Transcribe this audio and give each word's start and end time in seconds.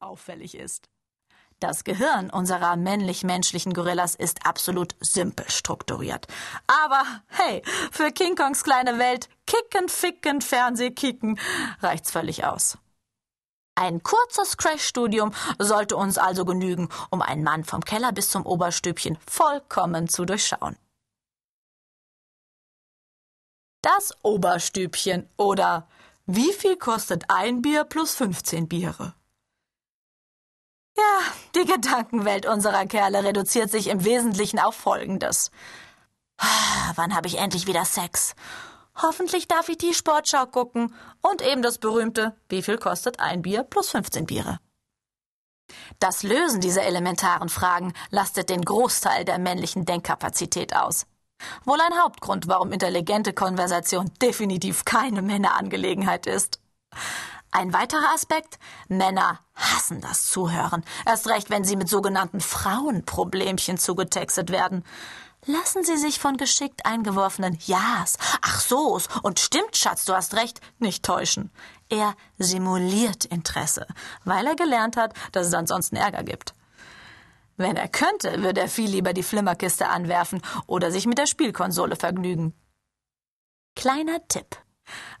auffällig 0.00 0.54
ist. 0.54 0.88
Das 1.60 1.82
Gehirn 1.82 2.30
unserer 2.30 2.76
männlich-menschlichen 2.76 3.74
Gorillas 3.74 4.14
ist 4.14 4.46
absolut 4.46 4.94
simpel 5.00 5.50
strukturiert. 5.50 6.28
Aber 6.68 7.02
hey, 7.26 7.62
für 7.90 8.12
King 8.12 8.36
Kongs 8.36 8.62
kleine 8.62 8.98
Welt 8.98 9.28
kicken, 9.46 9.88
ficken, 9.88 10.40
Fernsehkicken 10.40 11.38
reicht's 11.80 12.12
völlig 12.12 12.44
aus. 12.44 12.78
Ein 13.74 14.02
kurzes 14.02 14.56
Crash-Studium 14.56 15.32
sollte 15.58 15.96
uns 15.96 16.18
also 16.18 16.44
genügen, 16.44 16.88
um 17.10 17.22
einen 17.22 17.42
Mann 17.42 17.64
vom 17.64 17.84
Keller 17.84 18.12
bis 18.12 18.30
zum 18.30 18.46
Oberstübchen 18.46 19.18
vollkommen 19.26 20.08
zu 20.08 20.24
durchschauen. 20.24 20.76
Das 23.82 24.12
Oberstübchen 24.22 25.28
oder 25.36 25.88
wie 26.26 26.52
viel 26.52 26.76
kostet 26.76 27.24
ein 27.28 27.62
Bier 27.62 27.84
plus 27.84 28.14
15 28.14 28.68
Biere? 28.68 29.14
Ja, 30.98 31.20
die 31.54 31.64
Gedankenwelt 31.64 32.46
unserer 32.46 32.84
Kerle 32.86 33.22
reduziert 33.22 33.70
sich 33.70 33.86
im 33.86 34.04
Wesentlichen 34.04 34.58
auf 34.58 34.74
Folgendes. 34.74 35.52
Ah, 36.38 36.92
wann 36.96 37.14
habe 37.14 37.28
ich 37.28 37.38
endlich 37.38 37.68
wieder 37.68 37.84
Sex? 37.84 38.34
Hoffentlich 39.00 39.46
darf 39.46 39.68
ich 39.68 39.78
die 39.78 39.94
Sportschau 39.94 40.46
gucken 40.46 40.92
und 41.22 41.40
eben 41.40 41.62
das 41.62 41.78
berühmte, 41.78 42.34
wie 42.48 42.62
viel 42.62 42.78
kostet 42.78 43.20
ein 43.20 43.42
Bier 43.42 43.62
plus 43.62 43.90
15 43.90 44.26
Biere? 44.26 44.58
Das 46.00 46.24
Lösen 46.24 46.60
dieser 46.60 46.82
elementaren 46.82 47.48
Fragen 47.48 47.92
lastet 48.10 48.50
den 48.50 48.62
Großteil 48.62 49.24
der 49.24 49.38
männlichen 49.38 49.84
Denkkapazität 49.84 50.74
aus. 50.74 51.06
Wohl 51.64 51.80
ein 51.80 52.02
Hauptgrund, 52.02 52.48
warum 52.48 52.72
intelligente 52.72 53.32
Konversation 53.32 54.10
definitiv 54.20 54.84
keine 54.84 55.22
Männerangelegenheit 55.22 56.26
ist. 56.26 56.58
Ein 57.50 57.72
weiterer 57.72 58.12
Aspekt, 58.14 58.58
Männer 58.88 59.40
hassen 59.54 60.00
das 60.00 60.26
Zuhören, 60.26 60.84
erst 61.06 61.28
recht, 61.28 61.50
wenn 61.50 61.64
sie 61.64 61.76
mit 61.76 61.88
sogenannten 61.88 62.40
Frauenproblemchen 62.40 63.78
zugetextet 63.78 64.50
werden. 64.50 64.84
Lassen 65.46 65.84
Sie 65.84 65.96
sich 65.96 66.18
von 66.18 66.36
geschickt 66.36 66.84
eingeworfenen 66.84 67.58
Ja's, 67.64 68.18
ach 68.42 68.60
so's 68.60 69.08
und 69.22 69.38
stimmt, 69.38 69.76
Schatz, 69.76 70.04
du 70.04 70.14
hast 70.14 70.34
recht, 70.34 70.60
nicht 70.78 71.04
täuschen. 71.04 71.50
Er 71.88 72.14
simuliert 72.38 73.24
Interesse, 73.24 73.86
weil 74.24 74.46
er 74.46 74.56
gelernt 74.56 74.96
hat, 74.96 75.14
dass 75.32 75.46
es 75.46 75.54
ansonsten 75.54 75.96
Ärger 75.96 76.24
gibt. 76.24 76.54
Wenn 77.56 77.76
er 77.76 77.88
könnte, 77.88 78.42
würde 78.42 78.60
er 78.60 78.68
viel 78.68 78.90
lieber 78.90 79.12
die 79.12 79.22
Flimmerkiste 79.22 79.88
anwerfen 79.88 80.42
oder 80.66 80.90
sich 80.90 81.06
mit 81.06 81.18
der 81.18 81.26
Spielkonsole 81.26 81.96
vergnügen. 81.96 82.52
Kleiner 83.74 84.26
Tipp. 84.28 84.58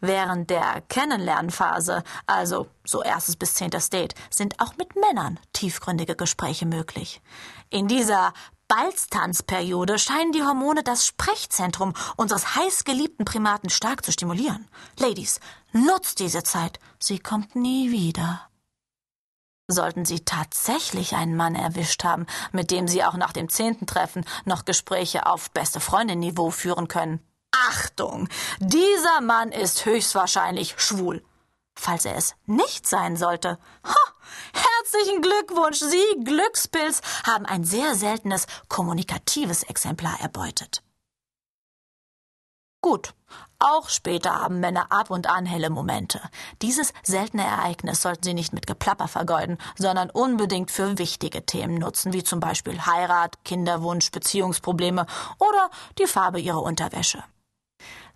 Während 0.00 0.50
der 0.50 0.82
Kennenlernphase, 0.88 2.04
also 2.26 2.68
so 2.84 3.02
erstes 3.02 3.36
bis 3.36 3.54
zehntes 3.54 3.90
Date, 3.90 4.14
sind 4.30 4.60
auch 4.60 4.76
mit 4.76 4.94
Männern 4.96 5.38
tiefgründige 5.52 6.16
Gespräche 6.16 6.66
möglich. 6.66 7.22
In 7.70 7.88
dieser 7.88 8.32
Balztanzperiode 8.68 9.98
scheinen 9.98 10.32
die 10.32 10.42
Hormone 10.42 10.82
das 10.82 11.06
Sprechzentrum 11.06 11.94
unseres 12.16 12.56
heißgeliebten 12.56 13.24
Primaten 13.24 13.70
stark 13.70 14.04
zu 14.04 14.12
stimulieren. 14.12 14.68
Ladies, 14.98 15.40
nutzt 15.72 16.18
diese 16.18 16.42
Zeit. 16.42 16.80
Sie 16.98 17.18
kommt 17.18 17.54
nie 17.54 17.92
wieder. 17.92 18.48
Sollten 19.68 20.04
Sie 20.04 20.24
tatsächlich 20.24 21.14
einen 21.14 21.36
Mann 21.36 21.56
erwischt 21.56 22.04
haben, 22.04 22.26
mit 22.52 22.70
dem 22.70 22.86
Sie 22.86 23.02
auch 23.04 23.16
nach 23.16 23.32
dem 23.32 23.48
zehnten 23.48 23.86
Treffen 23.86 24.24
noch 24.44 24.64
Gespräche 24.64 25.26
auf 25.26 25.50
beste 25.50 25.80
Freundin-Niveau 25.80 26.50
führen 26.50 26.86
können. 26.86 27.20
Achtung! 27.96 28.28
Dieser 28.58 29.22
Mann 29.22 29.52
ist 29.52 29.86
höchstwahrscheinlich 29.86 30.74
schwul. 30.76 31.24
Falls 31.78 32.04
er 32.04 32.16
es 32.16 32.34
nicht 32.44 32.86
sein 32.86 33.16
sollte. 33.16 33.58
Ha! 33.84 33.94
Herzlichen 34.52 35.22
Glückwunsch! 35.22 35.78
Sie, 35.78 36.24
Glückspilz, 36.24 37.00
haben 37.26 37.46
ein 37.46 37.64
sehr 37.64 37.94
seltenes 37.94 38.46
kommunikatives 38.68 39.62
Exemplar 39.62 40.20
erbeutet. 40.20 40.82
Gut, 42.82 43.14
auch 43.58 43.88
später 43.88 44.42
haben 44.42 44.60
Männer 44.60 44.92
ab 44.92 45.10
und 45.10 45.26
an 45.26 45.46
helle 45.46 45.70
Momente. 45.70 46.20
Dieses 46.60 46.92
seltene 47.02 47.44
Ereignis 47.44 48.02
sollten 48.02 48.22
sie 48.24 48.34
nicht 48.34 48.52
mit 48.52 48.66
Geplapper 48.66 49.08
vergeuden, 49.08 49.56
sondern 49.76 50.10
unbedingt 50.10 50.70
für 50.70 50.98
wichtige 50.98 51.46
Themen 51.46 51.78
nutzen, 51.78 52.12
wie 52.12 52.22
zum 52.22 52.40
Beispiel 52.40 52.84
Heirat, 52.84 53.42
Kinderwunsch, 53.44 54.10
Beziehungsprobleme 54.10 55.06
oder 55.38 55.70
die 55.98 56.06
Farbe 56.06 56.38
ihrer 56.38 56.62
Unterwäsche. 56.62 57.24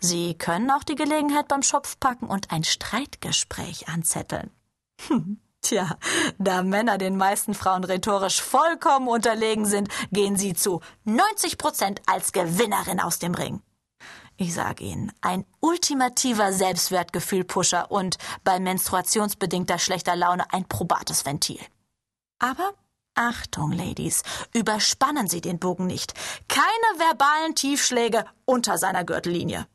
Sie 0.00 0.34
können 0.34 0.70
auch 0.70 0.84
die 0.84 0.94
Gelegenheit 0.94 1.48
beim 1.48 1.62
Schopf 1.62 1.98
packen 1.98 2.26
und 2.26 2.50
ein 2.50 2.64
Streitgespräch 2.64 3.88
anzetteln. 3.88 4.50
Hm. 5.08 5.40
Tja, 5.60 5.96
da 6.38 6.62
Männer 6.62 6.98
den 6.98 7.16
meisten 7.16 7.52
Frauen 7.52 7.82
rhetorisch 7.82 8.40
vollkommen 8.40 9.08
unterlegen 9.08 9.66
sind, 9.66 9.88
gehen 10.12 10.36
sie 10.36 10.54
zu 10.54 10.80
90 11.04 11.58
Prozent 11.58 12.00
als 12.06 12.32
Gewinnerin 12.32 13.00
aus 13.00 13.18
dem 13.18 13.34
Ring. 13.34 13.60
Ich 14.36 14.54
sage 14.54 14.84
Ihnen, 14.84 15.12
ein 15.20 15.44
ultimativer 15.58 16.52
Selbstwertgefühl-Pusher 16.52 17.90
und 17.90 18.18
bei 18.44 18.60
menstruationsbedingter 18.60 19.80
schlechter 19.80 20.14
Laune 20.14 20.44
ein 20.52 20.64
probates 20.64 21.26
Ventil. 21.26 21.60
Aber 22.38 22.72
Achtung, 23.16 23.72
Ladies, 23.72 24.22
überspannen 24.54 25.26
Sie 25.26 25.40
den 25.40 25.58
Bogen 25.58 25.88
nicht. 25.88 26.14
Keine 26.46 26.98
verbalen 26.98 27.56
Tiefschläge 27.56 28.24
unter 28.44 28.78
seiner 28.78 29.02
Gürtellinie. 29.02 29.66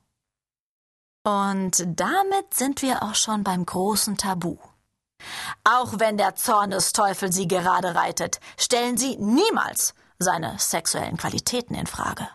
Und 1.23 1.83
damit 1.87 2.53
sind 2.53 2.81
wir 2.81 3.01
auch 3.01 3.15
schon 3.15 3.43
beim 3.43 3.65
großen 3.65 4.17
Tabu. 4.17 4.57
Auch 5.63 5.93
wenn 5.99 6.17
der 6.17 6.35
Zornesteufel 6.35 7.31
Sie 7.31 7.47
gerade 7.47 7.95
reitet, 7.95 8.39
stellen 8.57 8.97
Sie 8.97 9.15
niemals 9.17 9.93
seine 10.19 10.59
sexuellen 10.59 11.17
Qualitäten 11.17 11.75
in 11.75 11.87
Frage. 11.87 12.27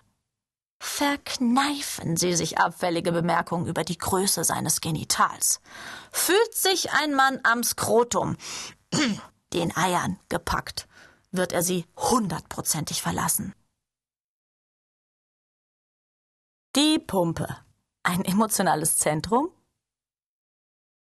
Verkneifen 0.81 2.17
Sie 2.17 2.35
sich 2.35 2.59
abfällige 2.59 3.13
Bemerkungen 3.13 3.67
über 3.67 3.85
die 3.85 3.99
Größe 3.99 4.45
seines 4.45 4.81
Genitals. 4.81 5.61
Fühlt 6.13 6.55
sich 6.55 6.93
ein 6.93 7.15
Mann 7.15 7.41
am 7.43 7.63
Skrotum, 7.65 8.37
den 9.53 9.77
Eiern, 9.77 10.19
gepackt, 10.29 10.89
wird 11.31 11.53
er 11.53 11.63
sie 11.63 11.85
hundertprozentig 11.97 13.03
verlassen. 13.03 13.55
Die 16.77 16.99
Pumpe. 16.99 17.68
Ein 18.09 18.25
emotionales 18.25 18.97
Zentrum? 18.97 19.51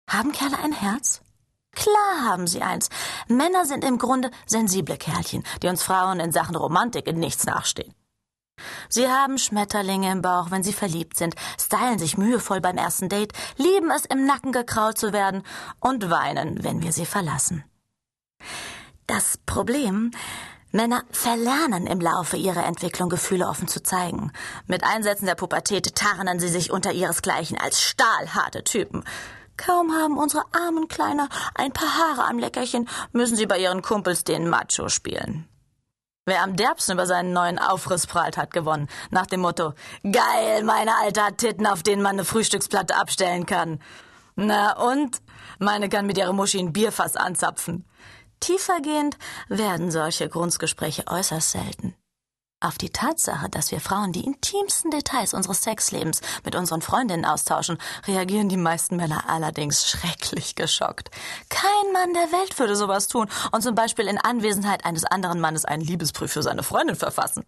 Haben 0.08 0.30
Kerle 0.30 0.56
ein 0.60 0.70
Herz? 0.70 1.22
Klar 1.72 2.24
haben 2.24 2.46
sie 2.46 2.62
eins. 2.62 2.88
Männer 3.26 3.64
sind 3.64 3.82
im 3.82 3.98
Grunde 3.98 4.30
sensible 4.46 4.96
Kerlchen, 4.96 5.42
die 5.60 5.66
uns 5.66 5.82
Frauen 5.82 6.20
in 6.20 6.30
Sachen 6.30 6.54
Romantik 6.54 7.08
in 7.08 7.18
nichts 7.18 7.46
nachstehen. 7.46 7.92
Sie 8.88 9.08
haben 9.08 9.38
Schmetterlinge 9.38 10.12
im 10.12 10.22
Bauch, 10.22 10.52
wenn 10.52 10.62
sie 10.62 10.72
verliebt 10.72 11.16
sind, 11.16 11.34
stylen 11.60 11.98
sich 11.98 12.16
mühevoll 12.16 12.60
beim 12.60 12.76
ersten 12.76 13.08
Date, 13.08 13.32
lieben 13.56 13.90
es, 13.90 14.04
im 14.04 14.24
Nacken 14.24 14.52
gekrault 14.52 14.96
zu 14.96 15.12
werden 15.12 15.42
und 15.80 16.10
weinen, 16.10 16.62
wenn 16.62 16.80
wir 16.80 16.92
sie 16.92 17.06
verlassen. 17.06 17.64
Das 19.08 19.36
Problem, 19.46 20.12
Männer 20.74 21.04
verlernen 21.12 21.86
im 21.86 22.00
Laufe 22.00 22.36
ihrer 22.36 22.66
Entwicklung 22.66 23.08
Gefühle 23.08 23.46
offen 23.46 23.68
zu 23.68 23.80
zeigen. 23.80 24.32
Mit 24.66 24.82
Einsätzen 24.82 25.26
der 25.26 25.36
Pubertät 25.36 25.94
tarnen 25.94 26.40
sie 26.40 26.48
sich 26.48 26.72
unter 26.72 26.90
ihresgleichen 26.90 27.56
als 27.56 27.80
stahlharte 27.80 28.64
Typen. 28.64 29.04
Kaum 29.56 29.92
haben 29.92 30.18
unsere 30.18 30.42
armen 30.52 30.88
Kleiner 30.88 31.28
ein 31.54 31.72
paar 31.72 31.96
Haare 31.96 32.28
am 32.28 32.40
Leckerchen, 32.40 32.88
müssen 33.12 33.36
sie 33.36 33.46
bei 33.46 33.60
ihren 33.60 33.82
Kumpels 33.82 34.24
den 34.24 34.48
Macho 34.48 34.88
spielen. 34.88 35.48
Wer 36.26 36.42
am 36.42 36.56
derbsten 36.56 36.94
über 36.94 37.06
seinen 37.06 37.32
neuen 37.32 37.60
Aufriss 37.60 38.08
prahlt, 38.08 38.36
hat 38.36 38.52
gewonnen. 38.52 38.88
Nach 39.10 39.26
dem 39.26 39.42
Motto, 39.42 39.74
geil, 40.02 40.64
meine 40.64 40.96
Alte 40.96 41.22
hat 41.22 41.38
Titten, 41.38 41.68
auf 41.68 41.84
denen 41.84 42.02
man 42.02 42.14
eine 42.14 42.24
Frühstücksplatte 42.24 42.96
abstellen 42.96 43.46
kann. 43.46 43.78
Na 44.34 44.76
und? 44.76 45.22
Meine 45.60 45.88
kann 45.88 46.06
mit 46.06 46.18
ihrer 46.18 46.32
Muschi 46.32 46.58
ein 46.58 46.72
Bierfass 46.72 47.14
anzapfen. 47.14 47.84
Tiefergehend 48.44 49.16
werden 49.48 49.90
solche 49.90 50.28
Grundgespräche 50.28 51.06
äußerst 51.06 51.52
selten. 51.52 51.94
Auf 52.60 52.76
die 52.76 52.90
Tatsache, 52.90 53.48
dass 53.48 53.70
wir 53.70 53.80
Frauen 53.80 54.12
die 54.12 54.26
intimsten 54.26 54.90
Details 54.90 55.32
unseres 55.32 55.62
Sexlebens 55.62 56.20
mit 56.44 56.54
unseren 56.54 56.82
Freundinnen 56.82 57.24
austauschen, 57.24 57.78
reagieren 58.06 58.50
die 58.50 58.58
meisten 58.58 58.96
Männer 58.96 59.30
allerdings 59.30 59.88
schrecklich 59.88 60.56
geschockt. 60.56 61.10
Kein 61.48 61.92
Mann 61.94 62.12
der 62.12 62.38
Welt 62.38 62.58
würde 62.58 62.76
sowas 62.76 63.08
tun 63.08 63.30
und 63.52 63.62
zum 63.62 63.74
Beispiel 63.74 64.08
in 64.08 64.18
Anwesenheit 64.18 64.84
eines 64.84 65.06
anderen 65.06 65.40
Mannes 65.40 65.64
einen 65.64 65.82
Liebesbrief 65.82 66.32
für 66.32 66.42
seine 66.42 66.62
Freundin 66.62 66.96
verfassen. 66.96 67.46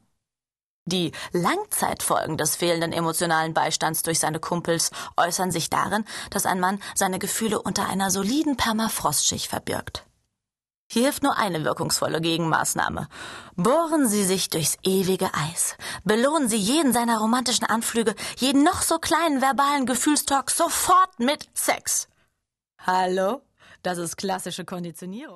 Die 0.87 1.13
Langzeitfolgen 1.33 2.39
des 2.39 2.57
fehlenden 2.57 2.95
emotionalen 2.95 3.53
Beistands 3.53 4.03
durch 4.03 4.19
seine 4.19 4.41
Kumpels 4.41 4.93
äußern 5.19 5.51
sich 5.51 5.69
darin, 5.69 6.07
dass 6.31 6.47
ein 6.47 6.59
Mann 6.59 6.81
seine 6.95 7.19
Gefühle 7.19 7.61
unter 7.61 7.87
einer 7.87 8.11
soliden 8.11 8.57
Permafrostschicht 8.57 9.49
verbirgt. 9.49 10.06
Hier 10.89 11.03
hilft 11.03 11.23
nur 11.25 11.37
eine 11.37 11.65
wirkungsvolle 11.65 12.21
Gegenmaßnahme. 12.21 13.09
Bohren 13.57 14.07
Sie 14.09 14.25
sich 14.25 14.51
durchs 14.51 14.79
ewige 14.85 15.31
Eis. 15.35 15.77
Belohnen 16.05 16.49
Sie 16.49 16.57
jeden 16.57 16.93
seiner 16.93 17.19
romantischen 17.19 17.67
Anflüge, 17.67 18.15
jeden 18.37 18.63
noch 18.63 18.83
so 18.83 18.99
kleinen 18.99 19.43
verbalen 19.43 19.87
Gefühlstalk 19.87 20.51
sofort 20.51 21.19
mit 21.19 21.49
Sex. 21.55 22.09
Hallo? 22.79 23.43
Das 23.83 23.99
ist 23.99 24.17
klassische 24.17 24.65
Konditionierung. 24.65 25.35